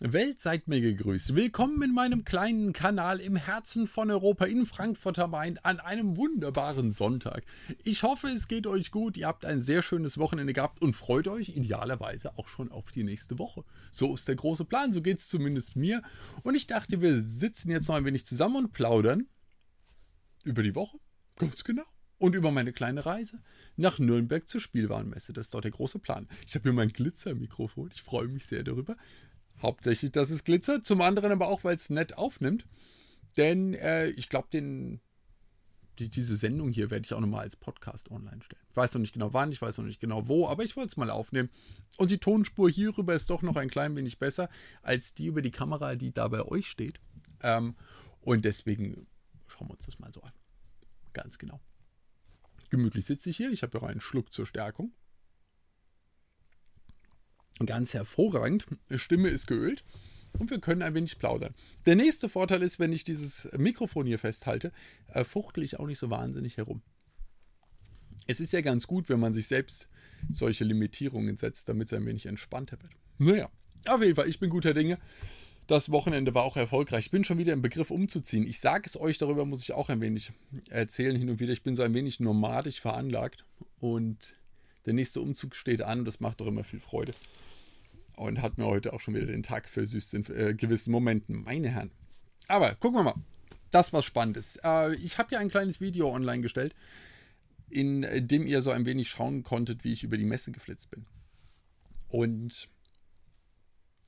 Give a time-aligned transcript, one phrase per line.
[0.00, 1.36] Welt seid mir gegrüßt.
[1.36, 6.16] Willkommen in meinem kleinen Kanal im Herzen von Europa in Frankfurt am Main an einem
[6.16, 7.44] wunderbaren Sonntag.
[7.84, 9.16] Ich hoffe, es geht euch gut.
[9.16, 13.04] Ihr habt ein sehr schönes Wochenende gehabt und freut euch idealerweise auch schon auf die
[13.04, 13.62] nächste Woche.
[13.92, 16.02] So ist der große Plan, so geht es zumindest mir.
[16.42, 19.28] Und ich dachte, wir sitzen jetzt noch ein wenig zusammen und plaudern
[20.42, 20.98] über die Woche.
[21.36, 21.84] Ganz genau.
[22.18, 23.40] Und über meine kleine Reise
[23.76, 25.32] nach Nürnberg zur Spielwarenmesse.
[25.32, 26.26] Das ist dort der große Plan.
[26.48, 27.90] Ich habe hier mein Glitzermikrofon.
[27.92, 28.96] Ich freue mich sehr darüber.
[29.62, 32.66] Hauptsächlich, dass es glitzert, zum anderen aber auch, weil es nett aufnimmt.
[33.36, 34.48] Denn äh, ich glaube,
[35.98, 38.62] die, diese Sendung hier werde ich auch nochmal als Podcast online stellen.
[38.70, 40.88] Ich weiß noch nicht genau wann, ich weiß noch nicht genau wo, aber ich wollte
[40.88, 41.50] es mal aufnehmen.
[41.96, 44.48] Und die Tonspur hierüber ist doch noch ein klein wenig besser
[44.82, 47.00] als die über die Kamera, die da bei euch steht.
[47.42, 47.74] Ähm,
[48.20, 49.06] und deswegen
[49.46, 50.32] schauen wir uns das mal so an.
[51.12, 51.60] Ganz genau.
[52.70, 53.50] Gemütlich sitze ich hier.
[53.52, 54.92] Ich habe ja auch einen Schluck zur Stärkung.
[57.64, 58.66] Ganz hervorragend.
[58.96, 59.84] Stimme ist geölt
[60.38, 61.54] und wir können ein wenig plaudern.
[61.86, 64.72] Der nächste Vorteil ist, wenn ich dieses Mikrofon hier festhalte,
[65.08, 66.82] äh, fuchtel ich auch nicht so wahnsinnig herum.
[68.26, 69.88] Es ist ja ganz gut, wenn man sich selbst
[70.30, 72.92] solche Limitierungen setzt, damit es ein wenig entspannter wird.
[73.18, 73.50] Naja,
[73.86, 74.98] auf jeden Fall, ich bin guter Dinge.
[75.66, 77.06] Das Wochenende war auch erfolgreich.
[77.06, 78.46] Ich bin schon wieder im Begriff umzuziehen.
[78.46, 80.32] Ich sage es euch, darüber muss ich auch ein wenig
[80.68, 81.52] erzählen hin und wieder.
[81.52, 83.46] Ich bin so ein wenig nomadisch veranlagt
[83.80, 84.34] und
[84.86, 86.04] der nächste Umzug steht an.
[86.04, 87.12] Das macht doch immer viel Freude
[88.16, 91.42] und hat mir heute auch schon wieder den Tag versüßt in äh, gewissen Momenten.
[91.42, 91.90] Meine Herren.
[92.48, 93.14] Aber gucken wir mal.
[93.70, 94.58] Das was Spannendes.
[94.62, 96.74] Äh, ich habe ja ein kleines Video online gestellt,
[97.68, 101.06] in dem ihr so ein wenig schauen konntet, wie ich über die Messe geflitzt bin.
[102.08, 102.68] Und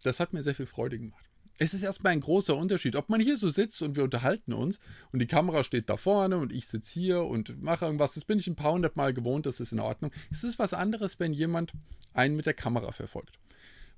[0.05, 1.26] das hat mir sehr viel Freude gemacht.
[1.59, 4.79] Es ist erstmal ein großer Unterschied, ob man hier so sitzt und wir unterhalten uns
[5.13, 8.13] und die Kamera steht da vorne und ich sitze hier und mache irgendwas.
[8.13, 10.11] Das bin ich ein paar hundert Mal gewohnt, das ist in Ordnung.
[10.31, 11.73] Es ist was anderes, wenn jemand
[12.13, 13.39] einen mit der Kamera verfolgt.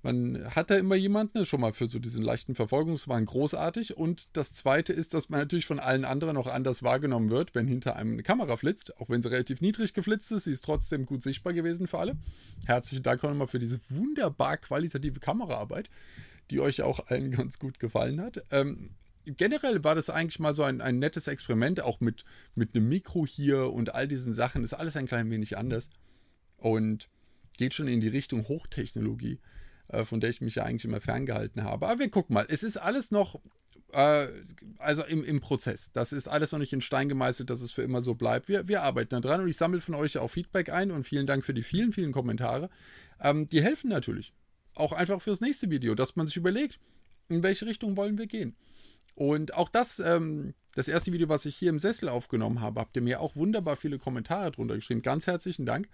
[0.02, 3.96] Man hat da immer jemanden, schon mal für so diesen leichten Verfolgungswahn großartig.
[3.96, 7.66] Und das zweite ist, dass man natürlich von allen anderen auch anders wahrgenommen wird, wenn
[7.66, 8.96] hinter einem eine Kamera flitzt.
[9.00, 12.16] Auch wenn sie relativ niedrig geflitzt ist, sie ist trotzdem gut sichtbar gewesen für alle.
[12.66, 15.90] Herzlichen Dank auch nochmal für diese wunderbar qualitative Kameraarbeit,
[16.50, 18.44] die euch auch allen ganz gut gefallen hat.
[18.50, 18.90] Ähm,
[19.24, 23.26] generell war das eigentlich mal so ein, ein nettes Experiment, auch mit, mit einem Mikro
[23.26, 24.64] hier und all diesen Sachen.
[24.64, 25.90] Ist alles ein klein wenig anders.
[26.56, 27.08] Und
[27.56, 29.38] geht schon in die Richtung Hochtechnologie.
[29.88, 31.88] Äh, von der ich mich ja eigentlich immer ferngehalten habe.
[31.88, 32.46] Aber wir gucken mal.
[32.48, 33.40] Es ist alles noch,
[33.92, 34.26] äh,
[34.78, 35.92] also im, im Prozess.
[35.92, 38.48] Das ist alles noch nicht in Stein gemeißelt, dass es für immer so bleibt.
[38.48, 41.26] Wir, wir arbeiten da dran und ich sammle von euch auch Feedback ein und vielen
[41.26, 42.68] Dank für die vielen, vielen Kommentare.
[43.20, 44.34] Ähm, die helfen natürlich.
[44.78, 46.78] Auch einfach fürs nächste Video, dass man sich überlegt,
[47.28, 48.54] in welche Richtung wollen wir gehen.
[49.16, 52.94] Und auch das, ähm, das erste Video, was ich hier im Sessel aufgenommen habe, habt
[52.94, 55.02] ihr mir auch wunderbar viele Kommentare drunter geschrieben.
[55.02, 55.88] Ganz herzlichen Dank.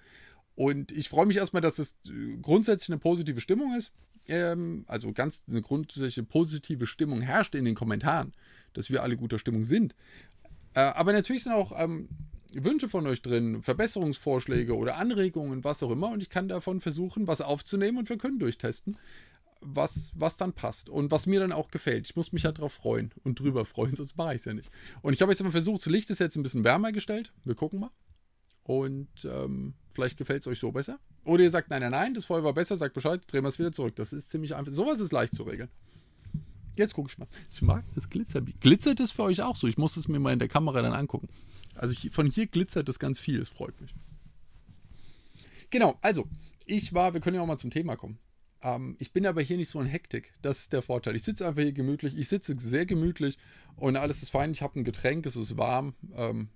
[0.55, 1.97] Und ich freue mich erstmal, dass es
[2.43, 3.93] grundsätzlich eine positive Stimmung ist.
[4.28, 8.34] Ähm, also ganz eine grundsätzliche positive Stimmung herrscht in den Kommentaren,
[8.75, 9.95] dass wir alle guter Stimmung sind.
[10.75, 12.11] Äh, aber natürlich sind auch ähm,
[12.62, 16.10] Wünsche von euch drin, Verbesserungsvorschläge oder Anregungen, was auch immer.
[16.10, 18.97] Und ich kann davon versuchen, was aufzunehmen und wir können durchtesten,
[19.60, 22.06] was, was dann passt und was mir dann auch gefällt.
[22.06, 24.70] Ich muss mich ja darauf freuen und drüber freuen, sonst mache ich es ja nicht.
[25.03, 27.32] Und ich habe jetzt mal versucht, das Licht ist jetzt ein bisschen wärmer gestellt.
[27.44, 27.91] Wir gucken mal.
[28.62, 30.98] Und ähm, vielleicht gefällt es euch so besser.
[31.25, 33.59] Oder ihr sagt, nein, nein, nein, das vorher war besser, sagt Bescheid, drehen wir es
[33.59, 33.97] wieder zurück.
[33.97, 34.72] Das ist ziemlich einfach.
[34.72, 35.71] Sowas ist leicht zu regeln.
[36.76, 37.28] Jetzt gucke ich mal.
[37.50, 38.54] Ich mag das Glitzerbier.
[38.60, 39.66] Glitzert es für euch auch so?
[39.66, 41.28] Ich muss es mir mal in der Kamera dann angucken.
[41.75, 43.95] Also von hier glitzert es ganz viel, es freut mich.
[45.71, 46.29] Genau, also,
[46.67, 48.19] ich war, wir können ja auch mal zum Thema kommen.
[48.62, 50.33] Ähm, ich bin aber hier nicht so in Hektik.
[50.43, 51.15] Das ist der Vorteil.
[51.15, 52.17] Ich sitze einfach hier gemütlich.
[52.17, 53.39] Ich sitze sehr gemütlich
[53.77, 54.53] und alles ist fein.
[54.53, 55.95] Ich habe ein Getränk, es ist warm.
[56.15, 56.49] Ähm,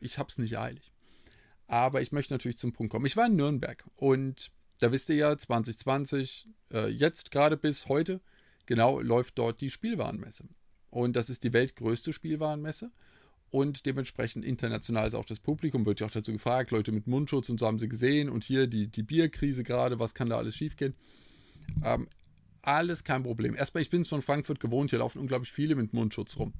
[0.00, 0.92] ich habe es nicht eilig.
[1.68, 3.06] Aber ich möchte natürlich zum Punkt kommen.
[3.06, 8.20] Ich war in Nürnberg und da wisst ihr ja, 2020, äh, jetzt gerade bis heute,
[8.66, 10.48] genau läuft dort die Spielwarenmesse.
[10.90, 12.90] Und das ist die weltgrößte Spielwarenmesse.
[13.50, 17.48] Und dementsprechend international ist auch das Publikum, wird ja auch dazu gefragt, Leute mit Mundschutz
[17.48, 18.28] und so haben sie gesehen.
[18.28, 20.94] Und hier die, die Bierkrise gerade, was kann da alles schiefgehen?
[21.84, 22.08] Ähm,
[22.62, 23.54] alles kein Problem.
[23.54, 26.52] Erstmal, ich bin es von Frankfurt gewohnt, hier laufen unglaublich viele mit Mundschutz rum.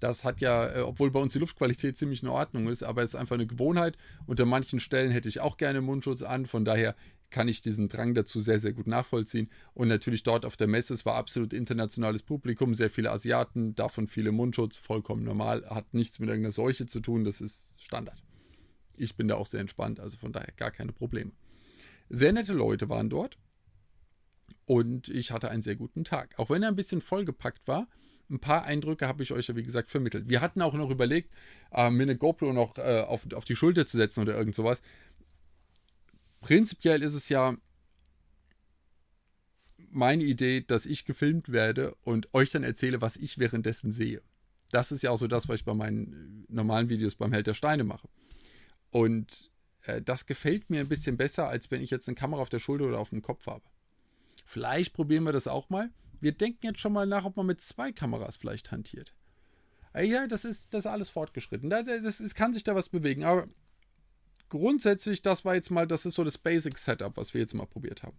[0.00, 3.10] Das hat ja, äh, obwohl bei uns die Luftqualität ziemlich in Ordnung ist, aber es
[3.10, 3.96] ist einfach eine Gewohnheit.
[4.26, 6.46] Unter manchen Stellen hätte ich auch gerne Mundschutz an.
[6.46, 6.96] Von daher
[7.32, 9.50] kann ich diesen Drang dazu sehr, sehr gut nachvollziehen.
[9.74, 14.06] Und natürlich dort auf der Messe, es war absolut internationales Publikum, sehr viele Asiaten, davon
[14.06, 18.22] viele Mundschutz, vollkommen normal, hat nichts mit irgendeiner Seuche zu tun, das ist Standard.
[18.96, 21.32] Ich bin da auch sehr entspannt, also von daher gar keine Probleme.
[22.08, 23.38] Sehr nette Leute waren dort
[24.66, 26.38] und ich hatte einen sehr guten Tag.
[26.38, 27.88] Auch wenn er ein bisschen vollgepackt war,
[28.32, 30.28] ein paar Eindrücke habe ich euch ja, wie gesagt, vermittelt.
[30.28, 31.32] Wir hatten auch noch überlegt,
[31.70, 34.82] äh, mir eine GoPro noch äh, auf, auf die Schulter zu setzen oder irgend sowas.
[36.42, 37.56] Prinzipiell ist es ja,
[39.90, 44.22] meine Idee, dass ich gefilmt werde und euch dann erzähle, was ich währenddessen sehe.
[44.70, 47.54] Das ist ja auch so das, was ich bei meinen normalen Videos beim Held der
[47.54, 48.08] Steine mache.
[48.90, 49.50] Und
[49.82, 52.58] äh, das gefällt mir ein bisschen besser, als wenn ich jetzt eine Kamera auf der
[52.58, 53.64] Schulter oder auf dem Kopf habe.
[54.44, 55.90] Vielleicht probieren wir das auch mal.
[56.20, 59.14] Wir denken jetzt schon mal nach, ob man mit zwei Kameras vielleicht hantiert.
[59.94, 61.70] Äh, ja, das ist, das ist alles fortgeschritten.
[61.70, 63.24] Es kann sich da was bewegen.
[63.24, 63.46] Aber
[64.52, 67.66] grundsätzlich, das war jetzt mal, das ist so das Basic Setup, was wir jetzt mal
[67.66, 68.18] probiert haben.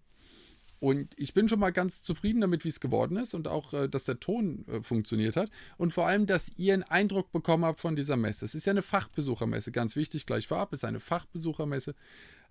[0.80, 3.88] Und ich bin schon mal ganz zufrieden damit, wie es geworden ist und auch, äh,
[3.88, 5.50] dass der Ton äh, funktioniert hat.
[5.77, 8.44] Und vor allem, dass ihr einen Eindruck bekommen habt von dieser Messe.
[8.44, 11.94] Es ist ja eine Fachbesuchermesse, ganz wichtig, gleich vorab, es ist eine Fachbesuchermesse.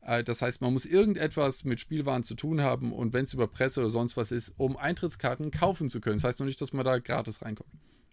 [0.01, 3.49] Äh, das heißt, man muss irgendetwas mit Spielwaren zu tun haben und wenn es über
[3.49, 6.17] Presse oder sonst was ist, um Eintrittskarten kaufen zu können.
[6.17, 7.71] Das heißt noch nicht, dass man da gratis reinkommt.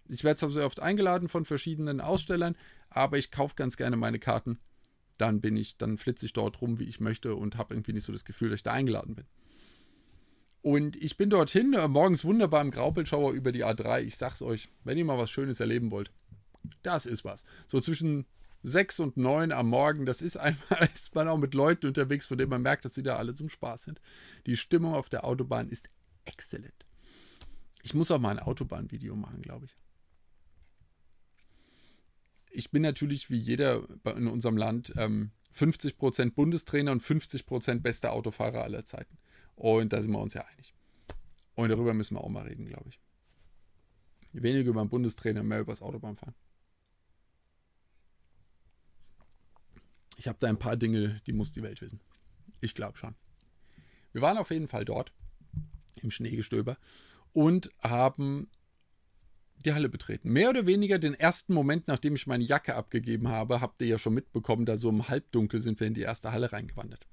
[0.08, 2.56] Ich werde zwar sehr oft eingeladen von verschiedenen Ausstellern,
[2.90, 4.58] aber ich kaufe ganz gerne meine Karten.
[5.20, 8.04] Dann bin ich, dann flitze ich dort rum, wie ich möchte und habe irgendwie nicht
[8.04, 9.26] so das Gefühl, dass ich da eingeladen bin.
[10.62, 14.02] Und ich bin dorthin, äh, morgens wunderbar im Graupelschauer über die A3.
[14.02, 16.10] Ich sag's euch, wenn ihr mal was Schönes erleben wollt,
[16.82, 17.44] das ist was.
[17.66, 18.26] So zwischen
[18.62, 22.38] 6 und 9 am Morgen, das ist einmal, ist man auch mit Leuten unterwegs, von
[22.38, 24.00] denen man merkt, dass sie da alle zum Spaß sind.
[24.46, 25.88] Die Stimmung auf der Autobahn ist
[26.24, 26.84] exzellent.
[27.82, 29.74] Ich muss auch mal ein Autobahnvideo machen, glaube ich.
[32.50, 33.86] Ich bin natürlich wie jeder
[34.16, 39.18] in unserem Land ähm, 50% Bundestrainer und 50% bester Autofahrer aller Zeiten.
[39.56, 40.74] Und da sind wir uns ja einig.
[41.54, 43.00] Und darüber müssen wir auch mal reden, glaube ich.
[44.32, 46.34] Weniger über den Bundestrainer, mehr über das Autobahnfahren.
[50.16, 52.00] Ich habe da ein paar Dinge, die muss die Welt wissen.
[52.60, 53.14] Ich glaube schon.
[54.12, 55.12] Wir waren auf jeden Fall dort
[55.96, 56.76] im Schneegestöber
[57.32, 58.48] und haben
[59.64, 60.30] die Halle betreten.
[60.30, 63.98] Mehr oder weniger den ersten Moment, nachdem ich meine Jacke abgegeben habe, habt ihr ja
[63.98, 67.06] schon mitbekommen, da so im Halbdunkel sind wir in die erste Halle reingewandert.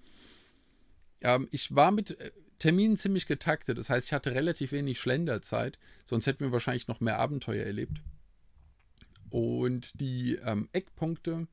[1.22, 3.78] Ähm, ich war mit äh, Terminen ziemlich getaktet.
[3.78, 5.78] Das heißt, ich hatte relativ wenig Schlenderzeit.
[6.06, 8.02] Sonst hätten wir wahrscheinlich noch mehr Abenteuer erlebt.
[9.30, 11.48] Und die ähm, Eckpunkte,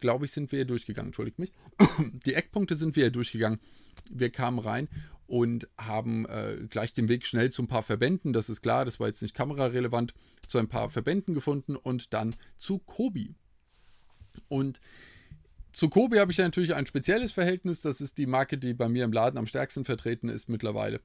[0.00, 1.08] glaube ich, sind wir durchgegangen.
[1.08, 1.52] Entschuldigt mich.
[2.26, 3.60] die Eckpunkte sind wir durchgegangen.
[4.10, 4.88] Wir kamen rein
[5.26, 8.32] und haben äh, gleich den Weg schnell zu ein paar Verbänden.
[8.32, 10.14] Das ist klar, das war jetzt nicht kamerarelevant.
[10.46, 13.34] Zu ein paar Verbänden gefunden und dann zu Kobi.
[14.48, 14.80] Und
[15.72, 17.80] zu Kobe habe ich natürlich ein spezielles Verhältnis.
[17.80, 21.00] Das ist die Marke, die bei mir im Laden am stärksten vertreten ist mittlerweile.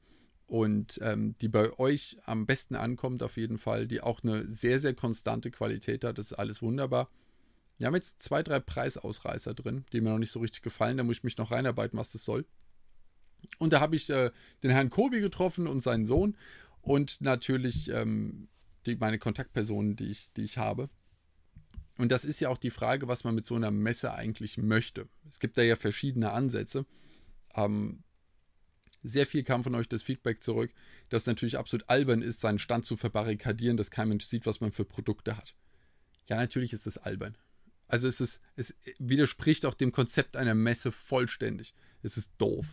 [0.46, 4.80] Und ähm, die bei euch am besten ankommt, auf jeden Fall, die auch eine sehr,
[4.80, 6.18] sehr konstante Qualität hat.
[6.18, 7.10] Das ist alles wunderbar.
[7.78, 10.98] Wir haben jetzt zwei, drei Preisausreißer drin, die mir noch nicht so richtig gefallen.
[10.98, 12.46] Da muss ich mich noch reinarbeiten, was das soll.
[13.60, 14.32] Und da habe ich äh,
[14.64, 16.36] den Herrn Kobi getroffen und seinen Sohn
[16.82, 18.48] und natürlich ähm,
[18.86, 20.90] die, meine Kontaktpersonen, die ich, die ich habe.
[21.98, 25.08] Und das ist ja auch die Frage, was man mit so einer Messe eigentlich möchte.
[25.28, 26.86] Es gibt da ja verschiedene Ansätze.
[27.56, 28.04] Ähm,
[29.04, 30.72] sehr viel kam von euch das Feedback zurück,
[31.10, 34.62] dass es natürlich absolut albern ist, seinen Stand zu verbarrikadieren, dass kein Mensch sieht, was
[34.62, 35.56] man für Produkte hat.
[36.28, 37.38] Ja, natürlich ist das albern.
[37.88, 41.74] Also es, ist, es widerspricht auch dem Konzept einer Messe vollständig.
[42.04, 42.68] Es ist doof.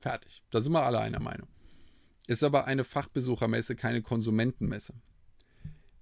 [0.00, 0.42] Fertig.
[0.50, 1.48] Da sind wir alle einer Meinung.
[2.26, 4.94] Ist aber eine Fachbesuchermesse, keine Konsumentenmesse.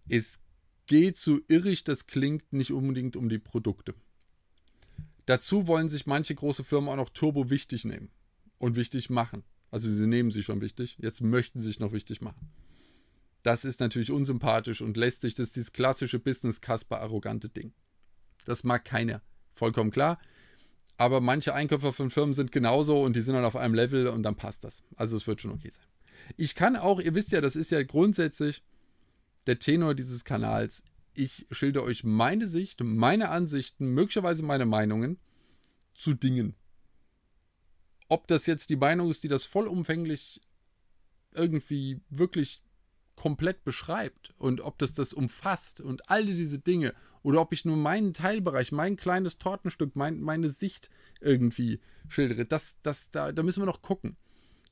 [0.09, 0.41] Es
[0.87, 3.95] geht, so irrig das klingt, nicht unbedingt um die Produkte.
[5.27, 8.11] Dazu wollen sich manche große Firmen auch noch turbo wichtig nehmen
[8.59, 9.45] und wichtig machen.
[9.71, 12.51] Also sie nehmen sich schon wichtig, jetzt möchten sie sich noch wichtig machen.
[13.43, 17.73] Das ist natürlich unsympathisch und lässt sich das dieses klassische Business-Kasper-arrogante Ding.
[18.47, 19.23] Das mag keiner.
[19.55, 20.19] Vollkommen klar.
[20.99, 24.25] Aber manche Einkäufer von Firmen sind genauso und die sind dann auf einem Level und
[24.25, 24.83] dann passt das.
[24.97, 25.87] Also es wird schon okay sein.
[26.37, 28.65] Ich kann auch, ihr wisst ja, das ist ja grundsätzlich,
[29.47, 30.83] der Tenor dieses Kanals.
[31.15, 35.19] Ich schilder euch meine Sicht, meine Ansichten, möglicherweise meine Meinungen
[35.95, 36.57] zu Dingen.
[38.09, 40.41] Ob das jetzt die Meinung ist, die das vollumfänglich
[41.33, 42.61] irgendwie wirklich
[43.15, 46.93] komplett beschreibt und ob das das umfasst und all diese Dinge
[47.29, 50.89] oder ob ich nur meinen Teilbereich, mein kleines Tortenstück, mein, meine Sicht
[51.21, 54.17] irgendwie schildere, das, das, da, da müssen wir noch gucken.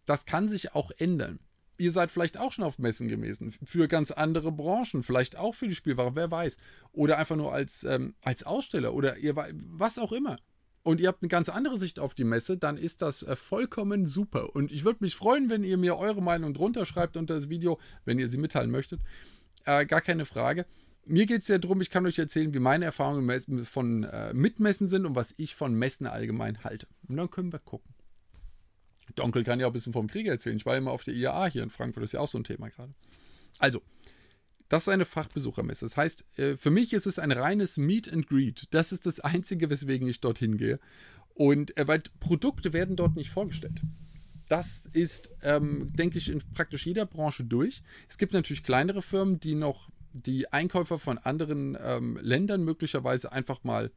[0.07, 1.39] Das kann sich auch ändern
[1.79, 5.69] ihr seid vielleicht auch schon auf Messen gewesen, für ganz andere Branchen, vielleicht auch für
[5.69, 6.57] die Spielware, wer weiß.
[6.93, 10.39] Oder einfach nur als, ähm, als Aussteller oder ihr was auch immer.
[10.83, 14.07] Und ihr habt eine ganz andere Sicht auf die Messe, dann ist das äh, vollkommen
[14.07, 14.57] super.
[14.57, 17.79] Und ich würde mich freuen, wenn ihr mir eure Meinung drunter schreibt unter das Video,
[18.07, 19.03] wenn ihr sie mitteilen möchtet.
[19.67, 20.65] Äh, gar keine Frage.
[21.09, 24.89] Mir geht es ja darum, ich kann euch erzählen, wie meine Erfahrungen von äh, Mitmessen
[24.89, 26.89] sind und was ich von Messen allgemein halte.
[27.09, 27.95] Und dann können wir gucken.
[29.15, 30.57] Donkel kann ja auch ein bisschen vom Krieg erzählen.
[30.57, 32.45] Ich war immer auf der IAA hier in Frankfurt, das ist ja auch so ein
[32.45, 32.93] Thema gerade.
[33.61, 33.83] Also,
[34.69, 35.85] das ist eine Fachbesuchermesse.
[35.85, 38.65] Das heißt, äh, für mich ist es ein reines Meet and Greet.
[38.73, 40.81] Das ist das Einzige, weswegen ich dorthin gehe.
[41.35, 43.81] Und äh, weil Produkte werden dort nicht vorgestellt.
[44.49, 47.83] Das ist, ähm, denke ich, in praktisch jeder Branche durch.
[48.09, 49.91] Es gibt natürlich kleinere Firmen, die noch
[50.25, 53.91] die Einkäufer von anderen ähm, Ländern möglicherweise einfach mal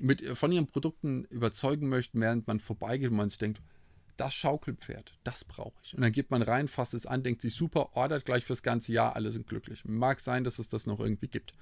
[0.00, 3.60] mit, von ihren Produkten überzeugen möchten, während man vorbeigeht und man sich denkt,
[4.16, 5.94] das Schaukelpferd, das brauche ich.
[5.94, 8.92] Und dann geht man rein, fasst es an, denkt sich super, ordert gleich fürs ganze
[8.92, 9.84] Jahr, alle sind glücklich.
[9.84, 11.54] Mag sein, dass es das noch irgendwie gibt.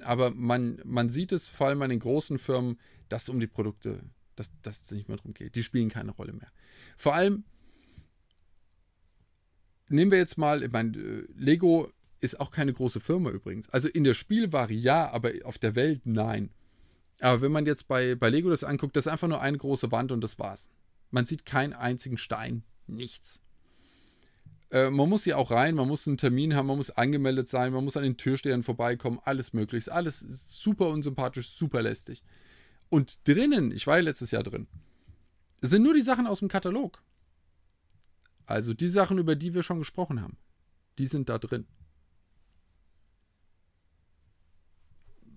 [0.00, 2.78] Aber man, man sieht es vor allem an den großen Firmen,
[3.08, 4.02] dass um die Produkte,
[4.36, 5.56] dass es nicht mehr darum geht.
[5.56, 6.52] Die spielen keine Rolle mehr.
[6.96, 7.44] Vor allem,
[9.88, 13.68] nehmen wir jetzt mal, ich meine, äh, Lego ist auch keine große Firma übrigens.
[13.70, 16.50] Also in der Spielware ja, aber auf der Welt nein.
[17.20, 19.90] Aber wenn man jetzt bei, bei Lego das anguckt, das ist einfach nur eine große
[19.92, 20.70] Wand und das war's.
[21.10, 23.40] Man sieht keinen einzigen Stein, nichts.
[24.70, 27.72] Äh, man muss hier auch rein, man muss einen Termin haben, man muss angemeldet sein,
[27.72, 29.90] man muss an den Türstehern vorbeikommen, alles möglich.
[29.92, 32.22] Alles super unsympathisch, super lästig.
[32.88, 34.66] Und drinnen, ich war ja letztes Jahr drin,
[35.60, 37.02] sind nur die Sachen aus dem Katalog.
[38.46, 40.36] Also die Sachen, über die wir schon gesprochen haben,
[40.98, 41.66] die sind da drin.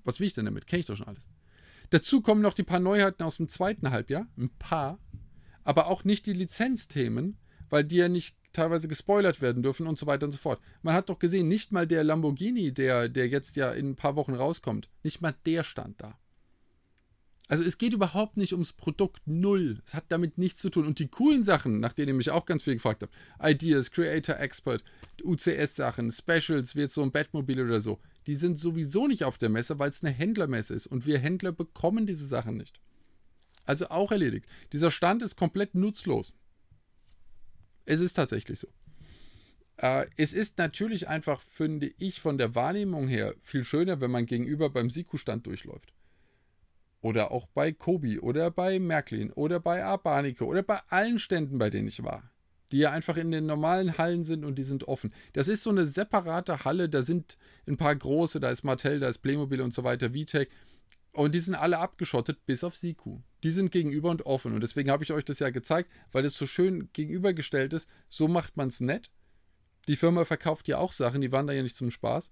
[0.04, 0.68] Was will ich denn damit?
[0.68, 1.28] Kenne ich doch schon alles.
[1.90, 4.28] Dazu kommen noch die paar Neuheiten aus dem zweiten Halbjahr.
[4.38, 5.00] Ein paar.
[5.64, 7.38] Aber auch nicht die Lizenzthemen,
[7.70, 10.60] weil die ja nicht teilweise gespoilert werden dürfen und so weiter und so fort.
[10.82, 14.16] Man hat doch gesehen, nicht mal der Lamborghini, der, der jetzt ja in ein paar
[14.16, 16.18] Wochen rauskommt, nicht mal der stand da.
[17.50, 19.82] Also es geht überhaupt nicht ums Produkt null.
[19.84, 20.86] Es hat damit nichts zu tun.
[20.86, 24.38] Und die coolen Sachen, nach denen ich mich auch ganz viel gefragt habe, Ideas, Creator
[24.38, 24.84] Expert,
[25.24, 29.50] UCS-Sachen, Specials, wie jetzt so ein Batmobil oder so, die sind sowieso nicht auf der
[29.50, 30.86] Messe, weil es eine Händlermesse ist.
[30.86, 32.80] Und wir Händler bekommen diese Sachen nicht.
[33.66, 34.46] Also auch erledigt.
[34.72, 36.36] Dieser Stand ist komplett nutzlos.
[37.86, 38.68] Es ist tatsächlich so.
[39.78, 44.28] Äh, es ist natürlich einfach, finde ich, von der Wahrnehmung her viel schöner, wenn man
[44.28, 45.94] gegenüber beim Siku-Stand durchläuft.
[47.02, 51.70] Oder auch bei Kobi oder bei Märklin oder bei Arbanike oder bei allen Ständen, bei
[51.70, 52.30] denen ich war.
[52.72, 55.14] Die ja einfach in den normalen Hallen sind und die sind offen.
[55.34, 57.38] Das ist so eine separate Halle, da sind
[57.68, 60.50] ein paar große, da ist Mattel, da ist Playmobil und so weiter, VTech.
[61.12, 63.22] Und die sind alle abgeschottet, bis auf Siku.
[63.44, 64.54] Die sind gegenüber und offen.
[64.54, 67.90] Und deswegen habe ich euch das ja gezeigt, weil es so schön gegenübergestellt ist.
[68.08, 69.10] So macht man es nett.
[69.88, 72.30] Die Firma verkauft ja auch Sachen, die waren da ja nicht zum Spaß.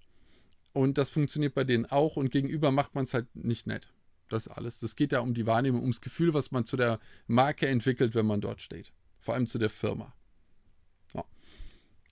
[0.73, 2.17] Und das funktioniert bei denen auch.
[2.17, 3.91] Und gegenüber macht man es halt nicht nett.
[4.29, 4.79] Das alles.
[4.79, 8.25] Das geht ja um die Wahrnehmung, ums Gefühl, was man zu der Marke entwickelt, wenn
[8.25, 8.91] man dort steht.
[9.19, 10.13] Vor allem zu der Firma.
[11.13, 11.23] Ja.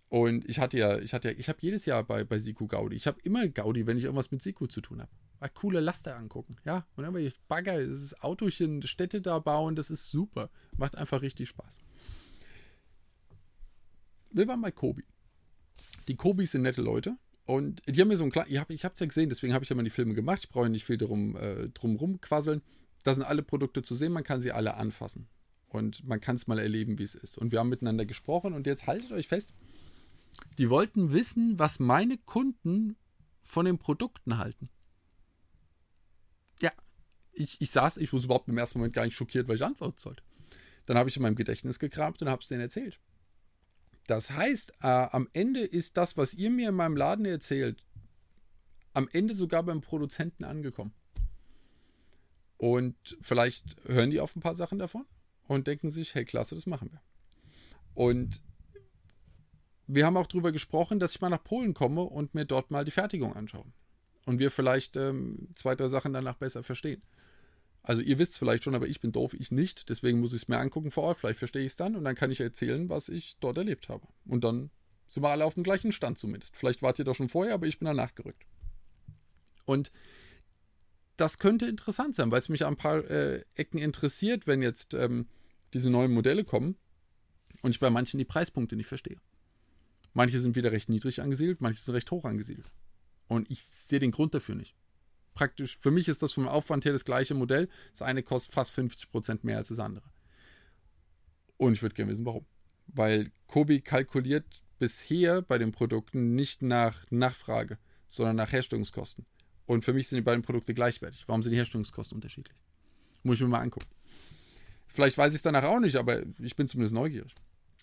[0.09, 2.95] Und ich hatte ja, ich hatte ja, ich habe jedes Jahr bei, bei Siku Gaudi.
[2.95, 5.11] Ich habe immer Gaudi, wenn ich irgendwas mit Siku zu tun habe.
[5.39, 6.55] Mal coole Laster angucken.
[6.63, 10.49] Ja, und dann ich Bagger, das ist Autochen, Städte da bauen, das ist super.
[10.77, 11.77] Macht einfach richtig Spaß.
[14.31, 15.03] Wir waren bei Kobi.
[16.07, 17.17] Die Kobis sind nette Leute.
[17.45, 19.69] Und die haben mir so ein kleines, ich habe es ja gesehen, deswegen habe ich
[19.69, 20.39] ja mal die Filme gemacht.
[20.43, 22.61] Ich brauche nicht viel drum, äh, drum rumquasseln.
[23.03, 25.27] Da sind alle Produkte zu sehen, man kann sie alle anfassen.
[25.67, 27.37] Und man kann es mal erleben, wie es ist.
[27.37, 29.53] Und wir haben miteinander gesprochen und jetzt haltet euch fest,
[30.57, 32.95] die wollten wissen, was meine Kunden
[33.43, 34.69] von den Produkten halten.
[36.61, 36.71] Ja,
[37.31, 39.99] ich, ich saß, ich muss überhaupt im ersten Moment gar nicht schockiert, weil ich antworten
[39.99, 40.23] sollte.
[40.87, 42.99] Dann habe ich in meinem Gedächtnis gekramt und habe es denen erzählt.
[44.07, 47.83] Das heißt, äh, am Ende ist das, was ihr mir in meinem Laden erzählt,
[48.93, 50.93] am Ende sogar beim Produzenten angekommen.
[52.57, 55.05] Und vielleicht hören die auf ein paar Sachen davon
[55.47, 57.01] und denken sich, hey, klasse, das machen wir.
[57.93, 58.41] Und
[59.87, 62.85] wir haben auch darüber gesprochen, dass ich mal nach Polen komme und mir dort mal
[62.85, 63.65] die Fertigung anschaue.
[64.25, 67.03] Und wir vielleicht ähm, zwei, drei Sachen danach besser verstehen.
[67.85, 69.89] Also ihr wisst es vielleicht schon, aber ich bin doof, ich nicht.
[69.89, 71.19] Deswegen muss ich es mir angucken vor Ort.
[71.19, 74.07] Vielleicht verstehe ich es dann und dann kann ich erzählen, was ich dort erlebt habe.
[74.25, 74.71] Und dann
[75.07, 76.55] sind wir alle auf dem gleichen Stand zumindest.
[76.55, 78.47] Vielleicht wart ihr doch schon vorher, aber ich bin danach gerückt.
[79.65, 79.91] Und
[81.15, 84.95] das könnte interessant sein, weil es mich an ein paar äh, Ecken interessiert, wenn jetzt
[84.95, 85.27] ähm,
[85.75, 86.77] diese neuen Modelle kommen
[87.61, 89.17] und ich bei manchen die Preispunkte nicht verstehe.
[90.15, 92.71] Manche sind wieder recht niedrig angesiedelt, manche sind recht hoch angesiedelt.
[93.27, 94.75] Und ich sehe den Grund dafür nicht
[95.35, 97.69] praktisch, für mich ist das vom Aufwand her das gleiche Modell.
[97.91, 100.09] Das eine kostet fast 50% mehr als das andere.
[101.57, 102.45] Und ich würde gerne wissen, warum.
[102.87, 107.77] Weil Kobi kalkuliert bisher bei den Produkten nicht nach Nachfrage,
[108.07, 109.25] sondern nach Herstellungskosten.
[109.65, 111.23] Und für mich sind die beiden Produkte gleichwertig.
[111.27, 112.55] Warum sind die Herstellungskosten unterschiedlich?
[113.23, 113.87] Muss ich mir mal angucken.
[114.87, 117.35] Vielleicht weiß ich es danach auch nicht, aber ich bin zumindest neugierig.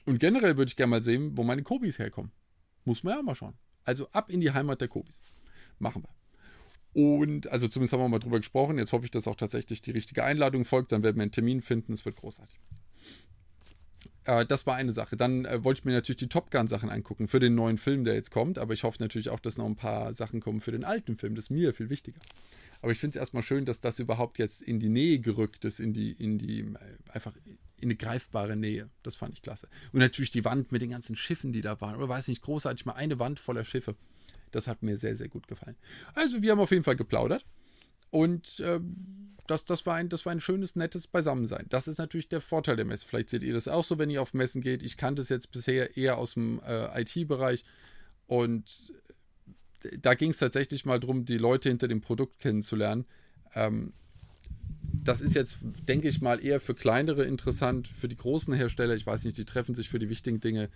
[0.04, 2.32] Und generell würde ich gerne mal sehen, wo meine Kobis herkommen.
[2.84, 3.54] Muss man ja mal schauen.
[3.84, 5.20] Also ab in die Heimat der Kobis.
[5.78, 6.21] Machen wir.
[6.94, 8.78] Und also zumindest haben wir mal drüber gesprochen.
[8.78, 10.92] Jetzt hoffe ich, dass auch tatsächlich die richtige Einladung folgt.
[10.92, 11.92] Dann werden wir einen Termin finden.
[11.92, 12.58] Es wird großartig.
[14.24, 15.16] Äh, das war eine Sache.
[15.16, 18.14] Dann äh, wollte ich mir natürlich die Top Gun-Sachen angucken für den neuen Film, der
[18.14, 18.58] jetzt kommt.
[18.58, 21.34] Aber ich hoffe natürlich auch, dass noch ein paar Sachen kommen für den alten Film.
[21.34, 22.20] Das ist mir viel wichtiger.
[22.82, 25.80] Aber ich finde es erstmal schön, dass das überhaupt jetzt in die Nähe gerückt ist,
[25.80, 26.76] in die, in die, äh,
[27.12, 27.32] einfach
[27.76, 28.90] in eine greifbare Nähe.
[29.02, 29.68] Das fand ich klasse.
[29.92, 31.96] Und natürlich die Wand mit den ganzen Schiffen, die da waren.
[31.96, 33.96] Oder weiß nicht, großartig mal eine Wand voller Schiffe.
[34.52, 35.76] Das hat mir sehr, sehr gut gefallen.
[36.14, 37.44] Also, wir haben auf jeden Fall geplaudert.
[38.10, 38.78] Und äh,
[39.46, 41.66] das, das, war ein, das war ein schönes, nettes Beisammensein.
[41.70, 43.06] Das ist natürlich der Vorteil der Messe.
[43.06, 44.82] Vielleicht seht ihr das auch so, wenn ihr auf Messen geht.
[44.82, 47.64] Ich kannte es jetzt bisher eher aus dem äh, IT-Bereich.
[48.26, 48.92] Und
[49.98, 53.06] da ging es tatsächlich mal darum, die Leute hinter dem Produkt kennenzulernen.
[53.54, 53.92] Ähm,
[54.92, 58.94] das ist jetzt, denke ich mal, eher für kleinere interessant, für die großen Hersteller.
[58.94, 60.68] Ich weiß nicht, die treffen sich für die wichtigen Dinge,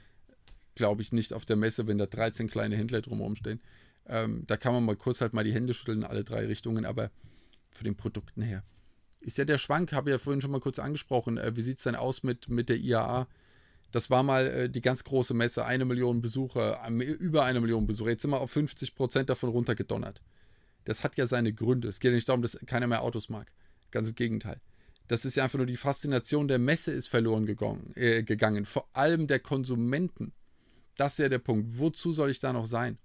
[0.76, 3.61] glaube ich, nicht auf der Messe, wenn da 13 kleine Händler drumherum stehen.
[4.06, 6.85] Ähm, da kann man mal kurz halt mal die Hände schütteln in alle drei Richtungen,
[6.85, 7.11] aber
[7.71, 8.62] für den Produkten her.
[9.21, 11.38] Ist ja der Schwank, habe ich ja vorhin schon mal kurz angesprochen.
[11.38, 13.26] Äh, wie sieht es denn aus mit, mit der IAA?
[13.90, 18.11] Das war mal äh, die ganz große Messe, eine Million Besucher, über eine Million Besucher.
[18.11, 20.23] Jetzt sind wir auf 50 Prozent davon runtergedonnert.
[20.85, 21.88] Das hat ja seine Gründe.
[21.88, 23.50] Es geht ja nicht darum, dass keiner mehr Autos mag.
[23.90, 24.61] Ganz im Gegenteil.
[25.09, 28.64] Das ist ja einfach nur die Faszination der Messe ist verloren gegangen, äh, gegangen.
[28.64, 30.33] Vor allem der Konsumenten.
[30.97, 31.79] Das ist ja der Punkt.
[31.79, 32.99] Wozu soll ich da noch sein?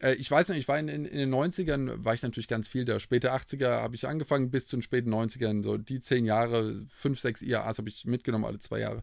[0.00, 2.68] Äh, ich weiß nicht, ich war in, in, in, den 90ern, war ich natürlich ganz
[2.68, 2.98] viel da.
[2.98, 5.62] Späte 80er habe ich angefangen, bis zu den späten 90ern.
[5.62, 9.02] So die zehn Jahre, fünf, sechs IAAs habe ich mitgenommen, alle zwei Jahre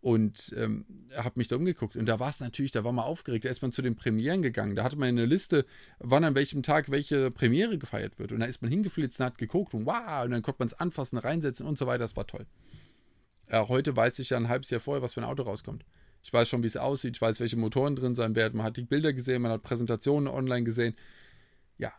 [0.00, 0.84] und ähm,
[1.16, 1.96] habe mich da umgeguckt.
[1.96, 3.44] Und da war es natürlich, da war man aufgeregt.
[3.44, 4.76] Da ist man zu den Premieren gegangen.
[4.76, 5.66] Da hatte man eine Liste,
[5.98, 8.32] wann an welchem Tag welche Premiere gefeiert wird.
[8.32, 10.74] Und da ist man hingeflitzt und hat geguckt und wow, und dann konnte man es
[10.74, 12.04] anfassen, reinsetzen und so weiter.
[12.04, 12.46] Das war toll.
[13.46, 15.84] Äh, heute weiß ich ja ein halbes Jahr vorher, was für ein Auto rauskommt.
[16.22, 17.16] Ich weiß schon, wie es aussieht.
[17.16, 18.56] Ich weiß, welche Motoren drin sein werden.
[18.56, 20.94] Man hat die Bilder gesehen, man hat Präsentationen online gesehen.
[21.78, 21.92] Ja,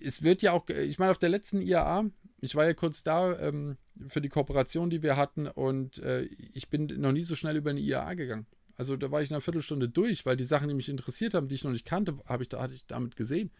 [0.00, 3.38] es wird ja auch, ich meine, auf der letzten IAA, ich war ja kurz da
[3.38, 3.76] ähm,
[4.08, 7.70] für die Kooperation, die wir hatten und äh, ich bin noch nie so schnell über
[7.70, 8.46] eine IAA gegangen.
[8.76, 11.48] Also da war ich in einer Viertelstunde durch, weil die Sachen, die mich interessiert haben,
[11.48, 13.50] die ich noch nicht kannte, habe ich, da, hatte ich damit gesehen.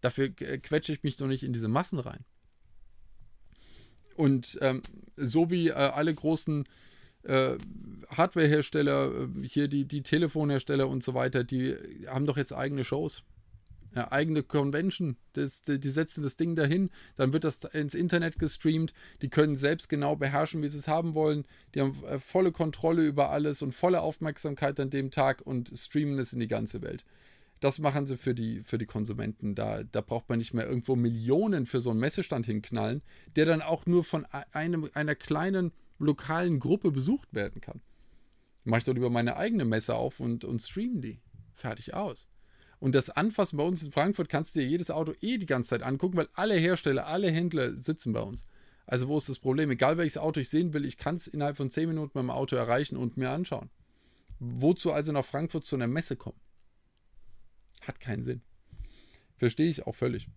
[0.00, 2.24] Dafür äh, quetsche ich mich noch nicht in diese Massen rein.
[4.16, 4.82] Und ähm,
[5.16, 6.64] so wie äh, alle großen
[7.26, 7.58] äh,
[8.08, 13.24] Hardwarehersteller, äh, hier die, die Telefonhersteller und so weiter, die haben doch jetzt eigene Shows
[13.96, 15.16] eine eigene Convention.
[15.32, 18.92] Das, die, die, setzen das Ding dahin, dann wird das ins Internet gestreamt.
[19.22, 21.44] Die können selbst genau beherrschen, wie sie es haben wollen.
[21.74, 26.18] Die haben äh, volle Kontrolle über alles und volle Aufmerksamkeit an dem Tag und streamen
[26.18, 27.04] es in die ganze Welt.
[27.60, 29.54] Das machen sie für die, für die Konsumenten.
[29.54, 33.02] Da, da braucht man nicht mehr irgendwo Millionen für so einen Messestand hinknallen,
[33.34, 37.80] der dann auch nur von einem, einer kleinen lokalen Gruppe besucht werden kann.
[38.64, 41.20] Mache ich doch lieber meine eigene Messe auf und, und streamen die.
[41.54, 42.28] Fertig aus.
[42.78, 45.70] Und das Anfassen bei uns in Frankfurt kannst du dir jedes Auto eh die ganze
[45.70, 48.44] Zeit angucken, weil alle Hersteller, alle Händler sitzen bei uns.
[48.86, 49.70] Also wo ist das Problem?
[49.70, 52.30] Egal welches Auto ich sehen will, ich kann es innerhalb von 10 Minuten mit dem
[52.30, 53.70] Auto erreichen und mir anschauen.
[54.38, 56.38] Wozu also nach Frankfurt zu einer Messe kommen?
[57.82, 58.42] Hat keinen Sinn.
[59.36, 60.28] Verstehe ich auch völlig.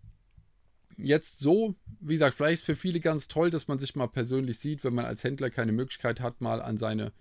[1.01, 4.59] Jetzt so, wie gesagt, vielleicht ist für viele ganz toll, dass man sich mal persönlich
[4.59, 7.13] sieht, wenn man als Händler keine Möglichkeit hat, mal an seine,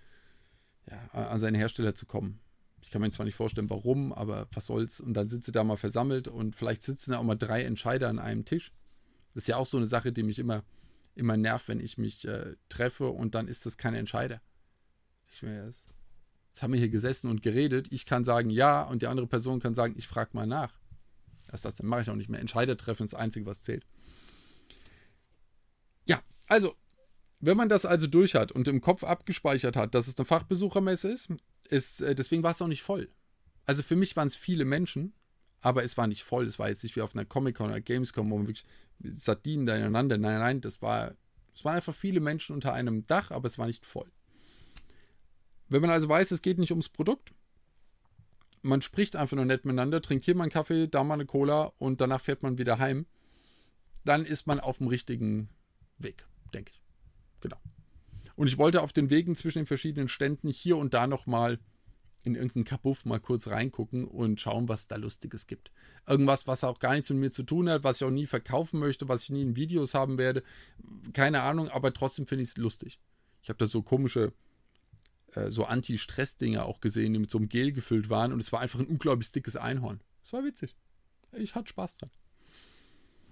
[0.90, 2.40] ja, an seine Hersteller zu kommen.
[2.80, 5.00] Ich kann mir zwar nicht vorstellen, warum, aber was soll's.
[5.00, 8.08] Und dann sind sie da mal versammelt und vielleicht sitzen da auch mal drei Entscheider
[8.08, 8.72] an einem Tisch.
[9.34, 10.64] Das ist ja auch so eine Sache, die mich immer,
[11.14, 14.40] immer nervt, wenn ich mich äh, treffe und dann ist das kein Entscheider.
[15.32, 15.86] Ich jetzt,
[16.48, 17.88] jetzt haben wir hier gesessen und geredet.
[17.92, 20.77] Ich kann sagen ja und die andere Person kann sagen, ich frage mal nach.
[21.50, 22.40] Was das, dann mache ich auch nicht mehr.
[22.40, 23.86] Entscheider treffen ist das Einzige, was zählt.
[26.06, 26.74] Ja, also
[27.40, 31.10] wenn man das also durch hat und im Kopf abgespeichert hat, dass es eine Fachbesuchermesse
[31.10, 31.32] ist,
[31.68, 33.10] ist äh, deswegen war es auch nicht voll.
[33.64, 35.12] Also für mich waren es viele Menschen,
[35.60, 36.46] aber es war nicht voll.
[36.46, 38.66] Es war jetzt nicht wie auf einer Comic-Con oder Gamescom, wo man wirklich
[39.00, 40.18] Sardinen da ineinander.
[40.18, 41.14] Nein, nein, das war,
[41.54, 44.10] es waren einfach viele Menschen unter einem Dach, aber es war nicht voll.
[45.68, 47.34] Wenn man also weiß, es geht nicht ums Produkt,
[48.68, 51.72] man spricht einfach nur nett miteinander, trinkt hier mal einen Kaffee, da mal eine Cola
[51.78, 53.06] und danach fährt man wieder heim,
[54.04, 55.48] dann ist man auf dem richtigen
[55.98, 56.82] Weg, denke ich.
[57.40, 57.56] Genau.
[58.36, 61.58] Und ich wollte auf den Wegen zwischen den verschiedenen Ständen hier und da nochmal
[62.22, 65.70] in irgendeinen Kabuff mal kurz reingucken und schauen, was da Lustiges gibt.
[66.06, 68.80] Irgendwas, was auch gar nichts mit mir zu tun hat, was ich auch nie verkaufen
[68.80, 70.42] möchte, was ich nie in Videos haben werde.
[71.12, 73.00] Keine Ahnung, aber trotzdem finde ich es lustig.
[73.42, 74.32] Ich habe da so komische,
[75.34, 78.60] äh, so Anti-Stress-Dinger auch gesehen, die mit so einem Gel gefüllt waren und es war
[78.60, 80.00] einfach ein unglaublich dickes Einhorn.
[80.24, 80.76] Es war witzig.
[81.32, 82.10] Ich hatte Spaß dran.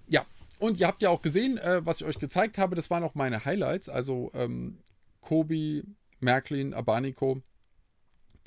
[0.07, 0.25] Ja,
[0.59, 3.15] und ihr habt ja auch gesehen, äh, was ich euch gezeigt habe, das waren auch
[3.15, 3.89] meine Highlights.
[3.89, 4.79] Also ähm,
[5.21, 5.83] Kobi,
[6.19, 7.41] Märklin, Abanico,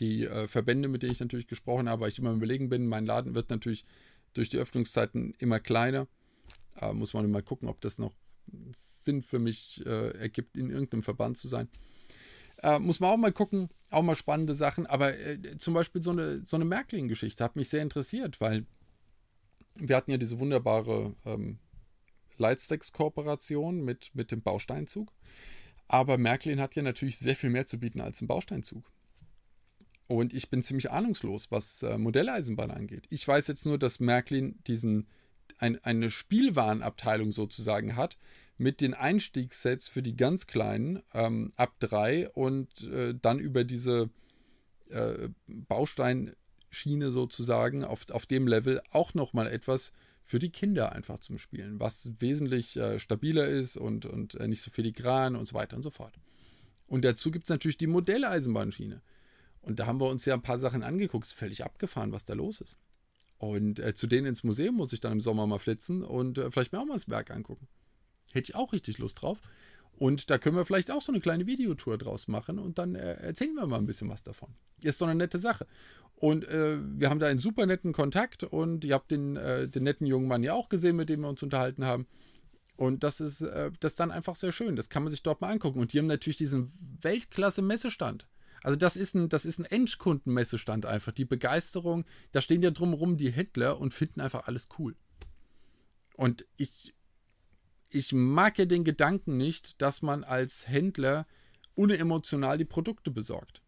[0.01, 2.89] die äh, Verbände, mit denen ich natürlich gesprochen habe, weil ich immer überlegen bin.
[2.89, 3.85] Mein Laden wird natürlich
[4.33, 6.09] durch die Öffnungszeiten immer kleiner.
[6.81, 8.15] Äh, muss man mal gucken, ob das noch
[8.73, 11.69] Sinn für mich äh, ergibt, in irgendeinem Verband zu sein.
[12.63, 14.87] Äh, muss man auch mal gucken, auch mal spannende Sachen.
[14.87, 18.67] Aber äh, zum Beispiel so eine, so eine Märklin-Geschichte hat mich sehr interessiert, weil
[19.75, 21.59] wir hatten ja diese wunderbare ähm,
[22.37, 25.13] Lightstacks-Kooperation mit, mit dem Bausteinzug.
[25.89, 28.85] Aber Märklin hat ja natürlich sehr viel mehr zu bieten als ein Bausteinzug.
[30.07, 33.07] Und ich bin ziemlich ahnungslos, was äh, Modelleisenbahn angeht.
[33.11, 35.07] Ich weiß jetzt nur, dass Märklin diesen,
[35.59, 38.19] ein, eine Spielwarenabteilung sozusagen hat,
[38.61, 44.11] mit den Einstiegssets für die ganz Kleinen ähm, ab drei und äh, dann über diese
[44.91, 49.93] äh, Bausteinschiene sozusagen auf, auf dem Level auch nochmal etwas
[50.25, 54.61] für die Kinder einfach zum Spielen, was wesentlich äh, stabiler ist und, und äh, nicht
[54.61, 56.15] so filigran und so weiter und so fort.
[56.87, 59.01] Und dazu gibt es natürlich die Modelleisenbahnschiene.
[59.63, 62.35] Und da haben wir uns ja ein paar Sachen angeguckt, ist völlig abgefahren, was da
[62.35, 62.77] los ist.
[63.39, 66.51] Und äh, zu denen ins Museum muss ich dann im Sommer mal flitzen und äh,
[66.51, 67.67] vielleicht mir auch mal das Werk angucken.
[68.33, 69.39] Hätte ich auch richtig Lust drauf.
[69.93, 73.15] Und da können wir vielleicht auch so eine kleine Videotour draus machen und dann äh,
[73.17, 74.49] erzählen wir mal ein bisschen was davon.
[74.83, 75.67] Ist doch eine nette Sache.
[76.15, 79.85] Und äh, wir haben da einen super netten Kontakt und ihr habt den, äh, den
[79.85, 82.07] netten jungen Mann ja auch gesehen, mit dem wir uns unterhalten haben.
[82.77, 84.75] Und das ist äh, das dann einfach sehr schön.
[84.75, 85.81] Das kann man sich dort mal angucken.
[85.81, 88.27] Und die haben natürlich diesen Weltklasse-Messestand.
[88.63, 91.13] Also das ist ein, das ist ein Endkundenmessestand einfach.
[91.13, 94.97] Die Begeisterung, da stehen ja drumherum die Händler und finden einfach alles cool.
[96.17, 96.95] Und ich,
[97.91, 101.27] ich mag ja den Gedanken nicht, dass man als Händler
[101.75, 103.63] unemotional die Produkte besorgt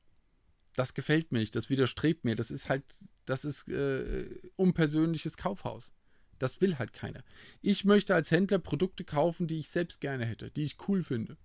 [0.74, 2.37] das gefällt mir nicht, das widerstrebt mir.
[2.37, 2.85] Das ist halt,
[3.24, 4.24] das ist äh,
[4.56, 5.92] unpersönliches Kaufhaus.
[6.38, 7.22] Das will halt keiner.
[7.61, 11.37] Ich möchte als Händler Produkte kaufen, die ich selbst gerne hätte, die ich cool finde.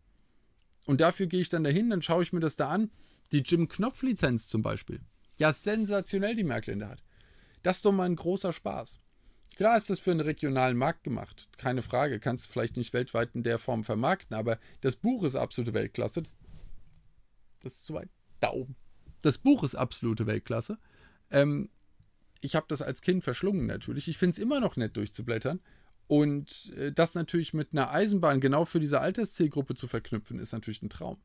[0.85, 2.89] Und dafür gehe ich dann dahin, dann schaue ich mir das da an.
[3.31, 5.01] Die Jim Knopf-Lizenz zum Beispiel.
[5.37, 7.03] Ja, sensationell, die Märklinde hat.
[7.61, 8.99] Das ist doch mal ein großer Spaß.
[9.57, 12.19] Klar ist das für einen regionalen Markt gemacht, keine Frage.
[12.19, 16.21] Kannst vielleicht nicht weltweit in der Form vermarkten, aber das Buch ist absolute Weltklasse.
[16.21, 16.37] Das,
[17.63, 18.75] ist zu weit da oben.
[19.23, 20.77] Das Buch ist absolute Weltklasse.
[21.31, 21.71] Ähm,
[22.39, 24.07] ich habe das als Kind verschlungen natürlich.
[24.07, 25.59] Ich finde es immer noch nett durchzublättern.
[26.05, 30.83] Und äh, das natürlich mit einer Eisenbahn genau für diese Alterszielgruppe zu verknüpfen, ist natürlich
[30.83, 31.17] ein Traum.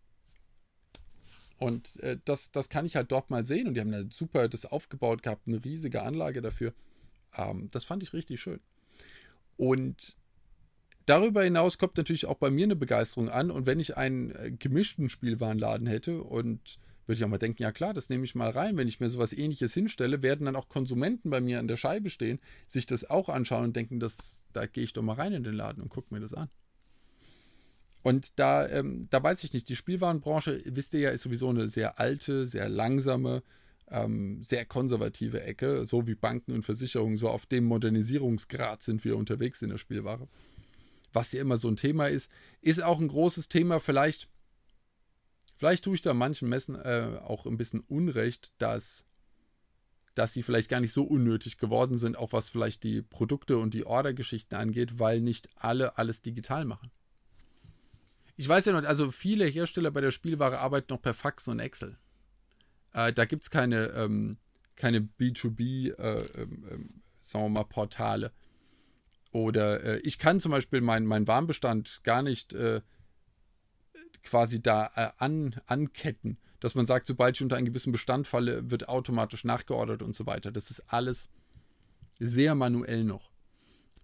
[1.59, 3.69] Und äh, das, das kann ich halt dort mal sehen.
[3.69, 6.73] Und die haben da super das aufgebaut gehabt, eine riesige Anlage dafür.
[7.37, 8.61] Ähm, das fand ich richtig schön.
[9.57, 10.17] Und
[11.07, 13.51] darüber hinaus kommt natürlich auch bei mir eine Begeisterung an.
[13.51, 17.73] Und wenn ich einen äh, gemischten Spielwarenladen hätte und würde ich auch mal denken, ja
[17.73, 18.77] klar, das nehme ich mal rein.
[18.79, 22.11] Wenn ich mir sowas ähnliches hinstelle, werden dann auch Konsumenten bei mir an der Scheibe
[22.11, 25.43] stehen, sich das auch anschauen und denken, das, da gehe ich doch mal rein in
[25.43, 26.49] den Laden und gucke mir das an.
[28.03, 31.69] Und da, ähm, da weiß ich nicht, die Spielwarenbranche, wisst ihr ja, ist sowieso eine
[31.69, 33.43] sehr alte, sehr langsame,
[33.89, 39.17] ähm, sehr konservative Ecke, so wie Banken und Versicherungen, so auf dem Modernisierungsgrad sind wir
[39.17, 40.29] unterwegs in der Spielware.
[41.13, 42.31] Was ja immer so ein Thema ist,
[42.63, 44.29] ist auch ein großes Thema vielleicht
[45.63, 49.05] Vielleicht tue ich da manchen Messen äh, auch ein bisschen Unrecht, dass,
[50.17, 53.73] dass sie vielleicht gar nicht so unnötig geworden sind, auch was vielleicht die Produkte und
[53.73, 56.91] die Ordergeschichten angeht, weil nicht alle alles digital machen.
[58.35, 61.61] Ich weiß ja noch, also viele Hersteller bei der Spielware arbeiten noch per Fax und
[61.61, 61.97] Excel.
[62.95, 64.39] Äh, da gibt es keine, ähm,
[64.77, 67.03] keine B2B, äh, ähm, ähm.
[69.33, 72.83] Oder äh, ich kann zum Beispiel meinen mein Warenbestand gar nicht äh,
[74.23, 78.71] quasi da äh, an, anketten, dass man sagt, sobald ich unter einen gewissen Bestand falle,
[78.71, 80.53] wird automatisch nachgeordert und so weiter.
[80.53, 81.31] Das ist alles
[82.19, 83.31] sehr manuell noch.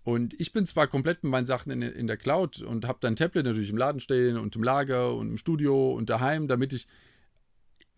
[0.02, 3.16] Und ich bin zwar komplett mit meinen Sachen in, in der Cloud und habe dann
[3.16, 6.88] Tablet natürlich im Laden stehen und im Lager und im Studio und daheim, damit ich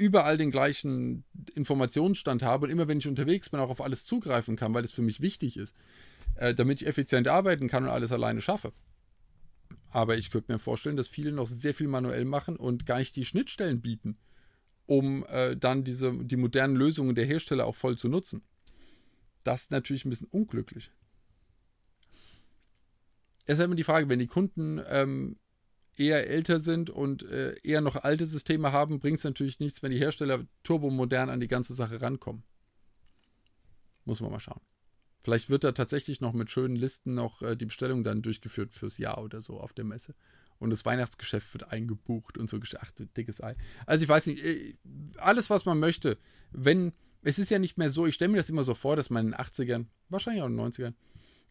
[0.01, 4.57] überall den gleichen Informationsstand habe und immer wenn ich unterwegs bin, auch auf alles zugreifen
[4.57, 5.77] kann, weil das für mich wichtig ist,
[6.37, 8.73] äh, damit ich effizient arbeiten kann und alles alleine schaffe.
[9.91, 13.15] Aber ich könnte mir vorstellen, dass viele noch sehr viel manuell machen und gar nicht
[13.15, 14.17] die Schnittstellen bieten,
[14.87, 18.43] um äh, dann diese, die modernen Lösungen der Hersteller auch voll zu nutzen.
[19.45, 20.91] Das ist natürlich ein bisschen unglücklich.
[23.45, 25.37] Es ist immer die Frage, wenn die Kunden ähm,
[26.01, 29.93] eher älter sind und äh, eher noch alte Systeme haben, bringt es natürlich nichts, wenn
[29.93, 32.43] die Hersteller turbomodern an die ganze Sache rankommen.
[34.07, 34.63] Muss man mal schauen.
[35.23, 38.97] Vielleicht wird da tatsächlich noch mit schönen Listen noch äh, die Bestellung dann durchgeführt fürs
[38.97, 40.15] Jahr oder so auf der Messe.
[40.59, 42.59] Und das Weihnachtsgeschäft wird eingebucht und so.
[42.79, 43.55] Ach, du dickes Ei.
[43.85, 44.75] Also ich weiß nicht, äh,
[45.19, 46.17] alles, was man möchte.
[46.51, 49.11] Wenn, es ist ja nicht mehr so, ich stelle mir das immer so vor, dass
[49.11, 50.95] man in den 80ern, wahrscheinlich auch in den 90ern,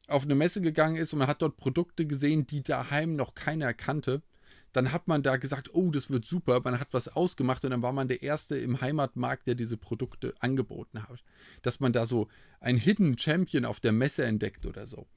[0.08, 3.76] auf eine Messe gegangen ist und man hat dort Produkte gesehen, die daheim noch keiner
[3.76, 4.24] kannte
[4.72, 7.82] dann hat man da gesagt, oh, das wird super, man hat was ausgemacht und dann
[7.82, 11.24] war man der Erste im Heimatmarkt, der diese Produkte angeboten hat.
[11.62, 12.28] Dass man da so
[12.60, 15.08] ein Hidden Champion auf der Messe entdeckt oder so.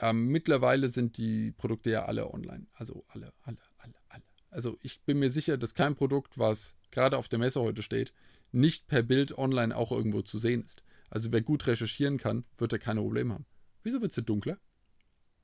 [0.00, 2.66] Ähm, mittlerweile sind die Produkte ja alle online.
[2.72, 4.22] Also alle, alle, alle, alle.
[4.50, 8.12] Also ich bin mir sicher, dass kein Produkt, was gerade auf der Messe heute steht,
[8.52, 10.82] nicht per Bild online auch irgendwo zu sehen ist.
[11.10, 13.46] Also wer gut recherchieren kann, wird da keine Probleme haben.
[13.82, 14.58] Wieso wird es dunkler?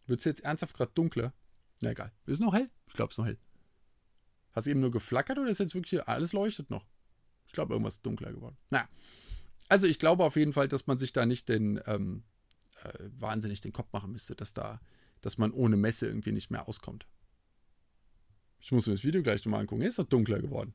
[0.06, 1.32] Wird es jetzt ernsthaft gerade dunkler?
[1.80, 2.12] Na egal.
[2.26, 2.70] Ist noch hell?
[2.94, 3.38] Ich glaube, es ist noch hell.
[4.52, 6.86] Hast du eben nur geflackert oder ist jetzt wirklich alles leuchtet noch?
[7.48, 8.56] Ich glaube, irgendwas ist dunkler geworden.
[8.70, 8.88] Na,
[9.68, 12.22] also ich glaube auf jeden Fall, dass man sich da nicht den ähm,
[12.84, 14.80] äh, wahnsinnig den Kopf machen müsste, dass da,
[15.22, 17.08] dass man ohne Messe irgendwie nicht mehr auskommt.
[18.60, 19.82] Ich muss mir das Video gleich nochmal angucken.
[19.82, 20.72] Ist doch dunkler geworden.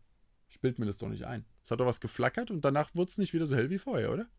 [0.49, 1.45] Ich bild mir das doch nicht ein.
[1.63, 4.11] Es hat doch was geflackert und danach wurde es nicht wieder so hell wie vorher,
[4.11, 4.29] oder?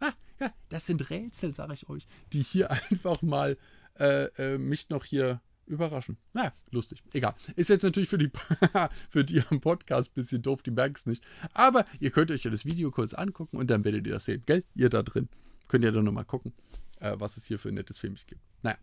[0.00, 3.58] Ah, ja, das sind Rätsel, sage ich euch, die hier einfach mal
[3.98, 6.16] äh, äh, mich noch hier überraschen.
[6.32, 7.02] Na, lustig.
[7.12, 7.34] Egal.
[7.56, 8.30] Ist jetzt natürlich für die,
[9.10, 11.24] für die am Podcast ein bisschen doof, die merken es nicht.
[11.52, 14.42] Aber ihr könnt euch ja das Video kurz angucken und dann werdet ihr das sehen.
[14.46, 14.64] Gell?
[14.74, 15.28] Ihr da drin.
[15.68, 16.52] Könnt ihr dann nochmal gucken,
[17.00, 18.42] äh, was es hier für ein nettes Filmchen gibt.
[18.62, 18.78] Naja.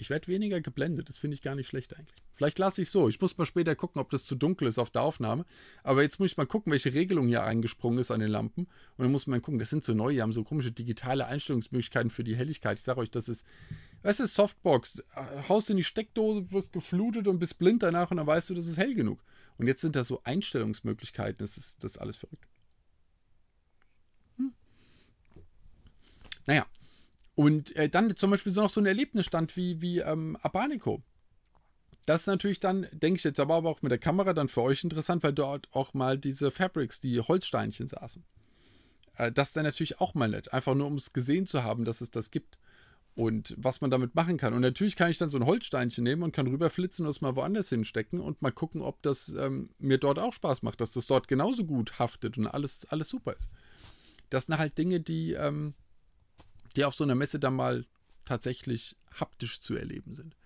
[0.00, 2.16] Ich werde weniger geblendet, das finde ich gar nicht schlecht eigentlich.
[2.32, 3.10] Vielleicht lasse ich so.
[3.10, 5.44] Ich muss mal später gucken, ob das zu dunkel ist auf der Aufnahme.
[5.82, 8.62] Aber jetzt muss ich mal gucken, welche Regelung hier eingesprungen ist an den Lampen.
[8.96, 12.08] Und dann muss man gucken, das sind so neue, die haben so komische digitale Einstellungsmöglichkeiten
[12.08, 12.78] für die Helligkeit.
[12.78, 13.44] Ich sage euch, das ist,
[14.02, 15.02] was ist Softbox?
[15.48, 18.66] Haust in die Steckdose, wirst geflutet und bist blind danach und dann weißt du, das
[18.66, 19.22] ist hell genug.
[19.58, 22.48] Und jetzt sind da so Einstellungsmöglichkeiten, das ist, das ist alles verrückt.
[24.36, 24.52] Hm.
[26.46, 26.66] Naja,
[27.34, 31.02] und äh, dann zum Beispiel so noch so ein Erlebnisstand wie, wie ähm, Abanico.
[32.06, 34.62] Das ist natürlich dann, denke ich jetzt aber, aber auch mit der Kamera dann für
[34.62, 38.24] euch interessant, weil dort auch mal diese Fabrics, die Holzsteinchen saßen.
[39.16, 40.52] Äh, das ist dann natürlich auch mal nett.
[40.52, 42.58] Einfach nur, um es gesehen zu haben, dass es das gibt.
[43.14, 44.54] Und was man damit machen kann.
[44.54, 47.36] Und natürlich kann ich dann so ein Holzsteinchen nehmen und kann rüberflitzen und es mal
[47.36, 51.06] woanders hinstecken und mal gucken, ob das ähm, mir dort auch Spaß macht, dass das
[51.06, 53.50] dort genauso gut haftet und alles, alles super ist.
[54.30, 55.74] Das sind halt Dinge, die, ähm,
[56.76, 57.84] die auf so einer Messe dann mal
[58.24, 60.36] tatsächlich haptisch zu erleben sind.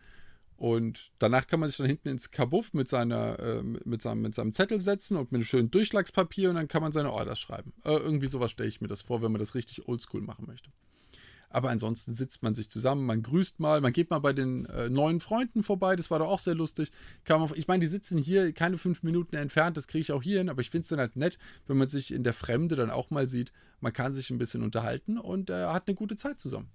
[0.57, 4.35] Und danach kann man sich dann hinten ins Kabuff mit, seiner, äh, mit, seinem, mit
[4.35, 7.73] seinem Zettel setzen und mit einem schönen Durchschlagspapier und dann kann man seine Orders schreiben.
[7.85, 10.71] Äh, irgendwie sowas stelle ich mir das vor, wenn man das richtig oldschool machen möchte.
[11.55, 14.91] Aber ansonsten sitzt man sich zusammen, man grüßt mal, man geht mal bei den äh,
[14.91, 16.91] neuen Freunden vorbei, das war doch auch sehr lustig.
[17.29, 20.39] Man, ich meine, die sitzen hier keine fünf Minuten entfernt, das kriege ich auch hier
[20.39, 21.39] hin, aber ich finde es dann halt nett,
[21.69, 23.53] wenn man sich in der Fremde dann auch mal sieht.
[23.81, 26.73] Man kann sich ein bisschen unterhalten und äh, hat eine gute Zeit zusammen.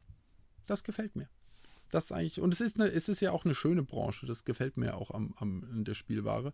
[0.65, 1.27] Das gefällt mir.
[1.91, 4.45] Das ist eigentlich, und es ist, eine, es ist ja auch eine schöne Branche, das
[4.45, 6.53] gefällt mir auch am, am, in der Spielware,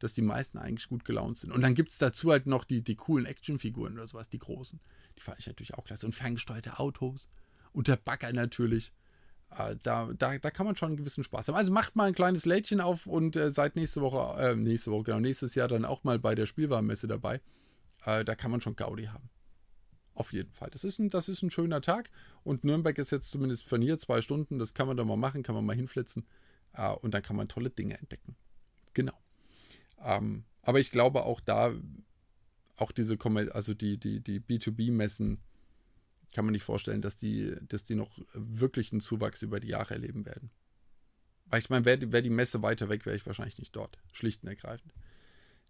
[0.00, 1.52] dass die meisten eigentlich gut gelaunt sind.
[1.52, 4.80] Und dann gibt es dazu halt noch die, die coolen Actionfiguren oder sowas, die großen.
[5.16, 6.06] Die fand ich natürlich auch klasse.
[6.06, 7.30] Und ferngesteuerte Autos
[7.72, 8.92] und der Bagger natürlich.
[9.50, 11.56] Äh, da, da, da kann man schon einen gewissen Spaß haben.
[11.56, 15.04] Also macht mal ein kleines Lädchen auf und äh, seid nächste Woche, äh, nächste Woche,
[15.04, 17.40] genau, nächstes Jahr dann auch mal bei der Spielwarenmesse dabei.
[18.04, 19.28] Äh, da kann man schon Gaudi haben.
[20.14, 20.70] Auf jeden Fall.
[20.70, 22.10] Das ist, ein, das ist ein schöner Tag.
[22.44, 24.58] Und Nürnberg ist jetzt zumindest von hier zwei Stunden.
[24.58, 26.26] Das kann man da mal machen, kann man mal hinflitzen.
[26.74, 28.36] Äh, und dann kann man tolle Dinge entdecken.
[28.94, 29.18] Genau.
[30.02, 31.72] Ähm, aber ich glaube auch da,
[32.76, 33.18] auch diese,
[33.52, 35.38] also die, die, die B2B-Messen,
[36.34, 39.94] kann man nicht vorstellen, dass die, dass die noch wirklich einen Zuwachs über die Jahre
[39.94, 40.50] erleben werden.
[41.46, 43.98] Weil ich meine, wäre wär die Messe weiter weg, wäre ich wahrscheinlich nicht dort.
[44.12, 44.92] Schlicht und ergreifend.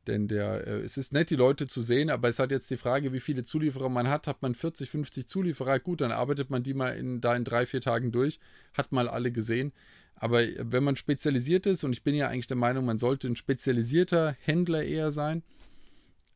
[0.06, 2.76] Denn der, äh, es ist nett, die Leute zu sehen, aber es hat jetzt die
[2.76, 4.26] Frage, wie viele Zulieferer man hat.
[4.26, 7.66] Hat man 40, 50 Zulieferer, gut, dann arbeitet man die mal in, da in drei,
[7.66, 8.40] vier Tagen durch,
[8.76, 9.72] hat mal alle gesehen.
[10.14, 13.36] Aber wenn man spezialisiert ist, und ich bin ja eigentlich der Meinung, man sollte ein
[13.36, 15.42] spezialisierter Händler eher sein,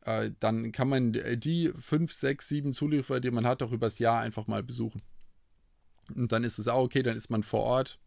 [0.05, 4.21] äh, dann kann man die fünf, sechs, sieben Zulieferer, die man hat, auch übers Jahr
[4.21, 5.01] einfach mal besuchen.
[6.15, 7.99] Und dann ist es auch okay, dann ist man vor Ort.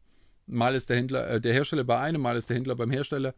[0.46, 3.34] Mal ist der Händler, äh, der Hersteller bei einem, mal ist der Händler beim Hersteller.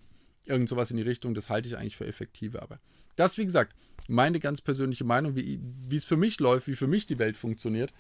[0.47, 2.63] Irgend sowas in die Richtung, das halte ich eigentlich für effektiver.
[2.63, 2.81] Aber
[3.17, 3.75] das, wie gesagt,
[4.09, 7.37] meine ganz persönliche Meinung, wie, wie es für mich läuft, wie für mich die Welt
[7.37, 7.93] funktioniert.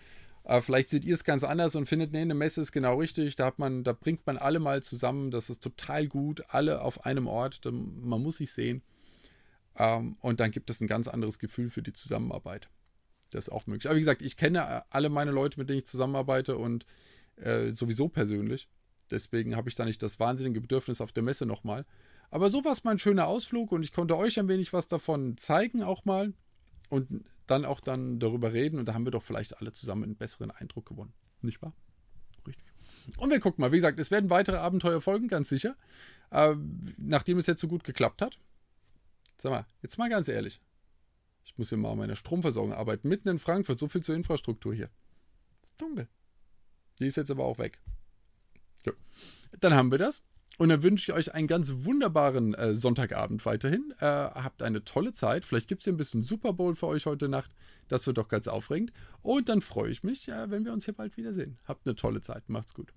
[0.45, 3.37] Äh, vielleicht seht ihr es ganz anders und findet, nee, eine Messe ist genau richtig.
[3.37, 5.31] Da hat man, da bringt man alle mal zusammen.
[5.31, 6.43] Das ist total gut.
[6.49, 7.61] Alle auf einem Ort.
[7.65, 8.83] Man muss sich sehen.
[9.81, 12.69] Ähm, und dann gibt es ein ganz anderes Gefühl für die Zusammenarbeit.
[13.31, 13.87] Das ist auch möglich.
[13.87, 16.85] Aber wie gesagt, ich kenne äh, alle meine Leute, mit denen ich zusammenarbeite und
[17.37, 18.69] äh, sowieso persönlich.
[19.11, 21.87] Deswegen habe ich da nicht das wahnsinnige Bedürfnis auf der Messe nochmal.
[22.31, 25.39] Aber so war es mein schöner Ausflug und ich konnte euch ein wenig was davon
[25.39, 26.35] zeigen auch mal
[26.91, 30.17] und dann auch dann darüber reden und da haben wir doch vielleicht alle zusammen einen
[30.17, 31.15] besseren Eindruck gewonnen.
[31.41, 31.73] Nicht wahr?
[32.47, 32.65] Richtig.
[33.17, 35.75] Und wir gucken mal, wie gesagt, es werden weitere Abenteuer folgen, ganz sicher.
[36.31, 36.55] Äh,
[36.99, 38.39] nachdem es jetzt so gut geklappt hat.
[39.41, 40.61] Sag mal, jetzt mal ganz ehrlich.
[41.45, 43.09] Ich muss hier mal an meiner Stromversorgung arbeiten.
[43.09, 44.91] Mitten in Frankfurt, so viel zur Infrastruktur hier.
[45.65, 46.09] Ist dunkel.
[46.99, 47.81] Die ist jetzt aber auch weg.
[48.85, 48.93] So.
[49.61, 50.27] Dann haben wir das.
[50.59, 53.95] Und dann wünsche ich euch einen ganz wunderbaren äh, Sonntagabend weiterhin.
[53.99, 55.47] Äh, habt eine tolle Zeit.
[55.47, 57.51] Vielleicht gibt es hier ein bisschen Super Bowl für euch heute Nacht.
[57.89, 58.93] Das wird doch ganz aufregend.
[59.23, 61.59] Und dann freue ich mich, äh, wenn wir uns hier bald wiedersehen.
[61.65, 62.51] Habt eine tolle Zeit.
[62.51, 62.93] Macht's gut.